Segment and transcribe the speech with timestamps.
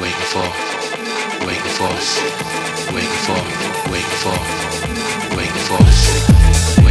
[0.00, 0.46] waiting for,
[1.46, 1.90] waiting for,
[2.94, 3.40] waiting for,
[3.90, 6.81] waiting for, waiting for.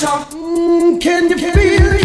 [0.00, 2.03] can you feel it?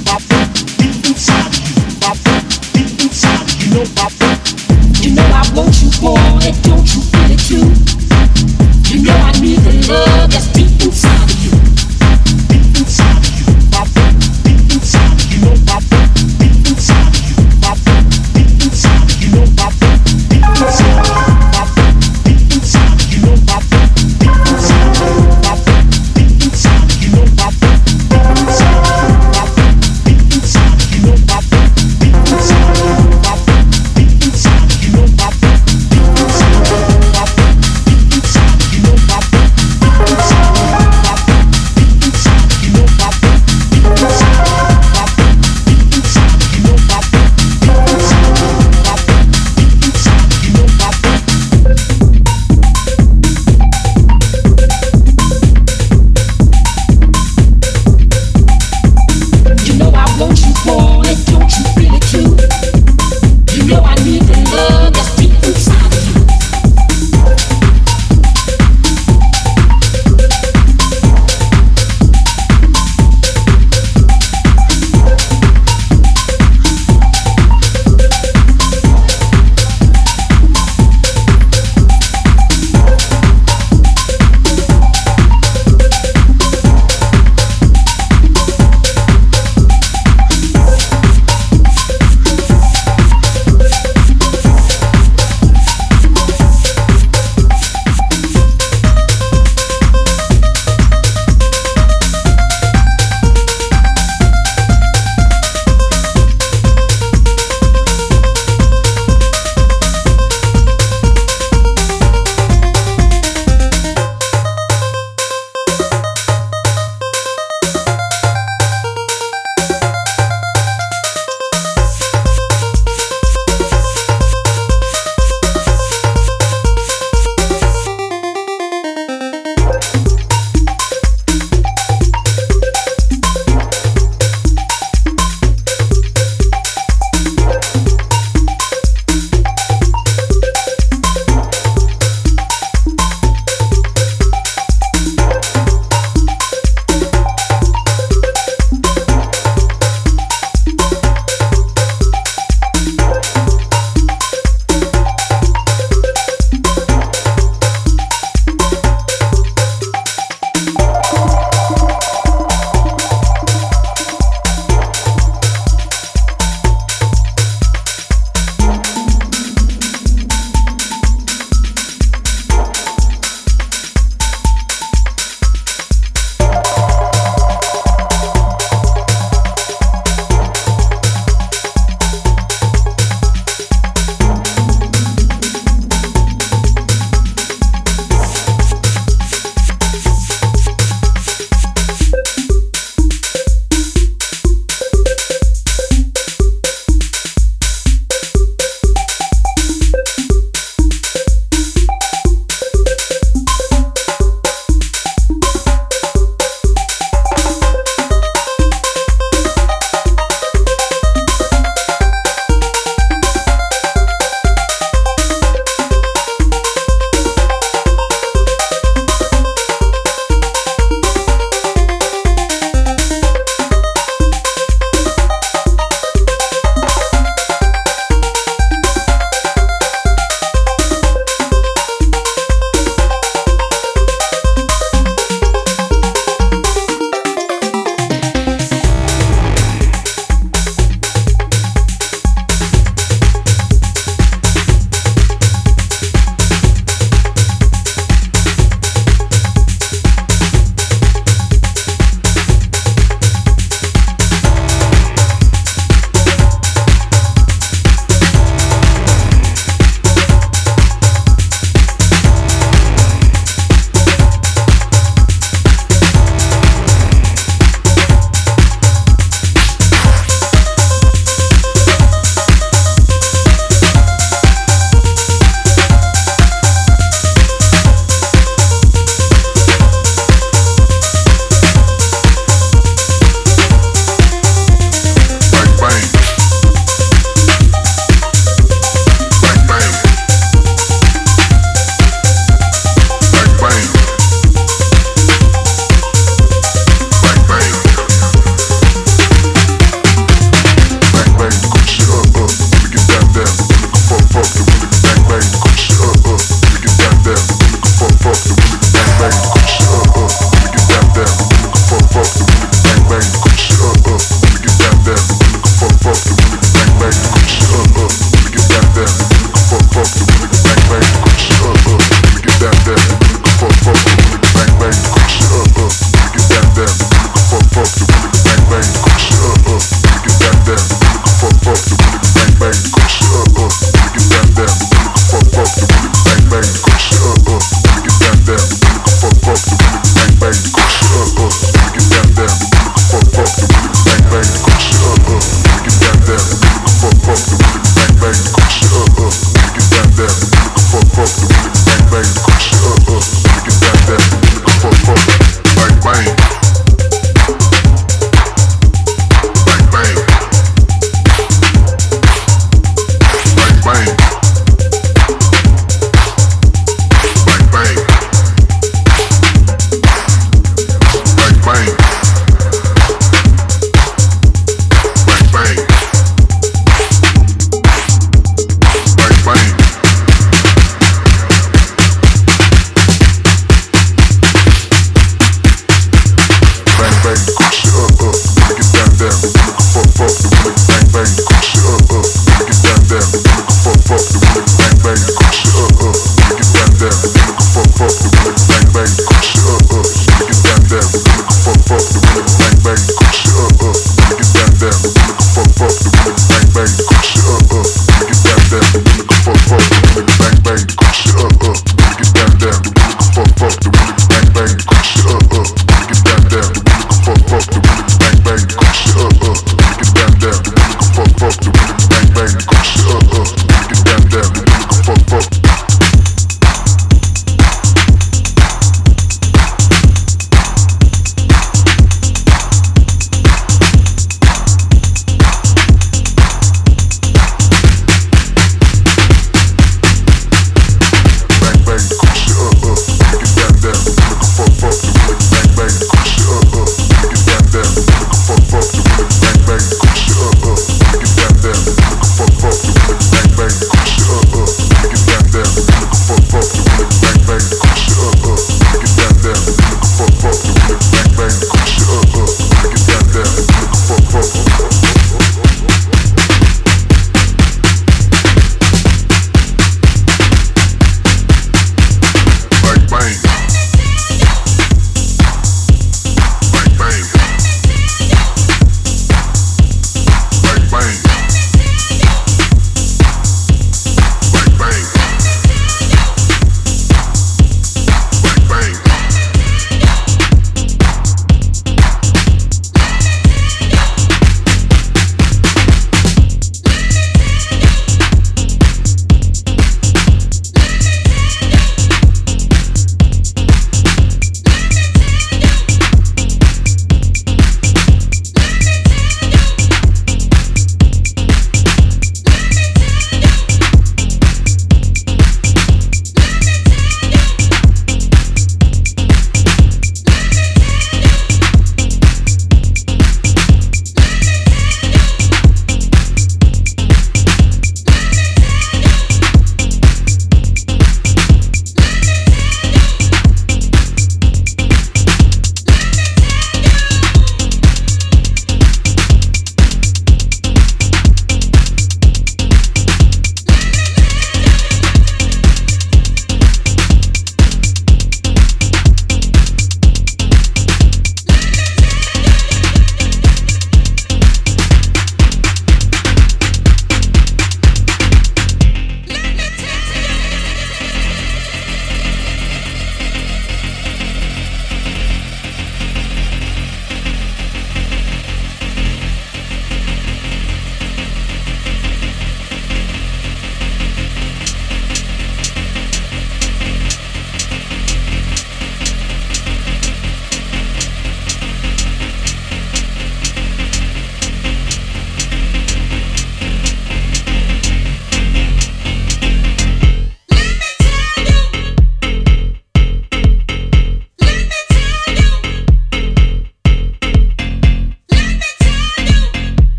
[0.00, 0.29] Inside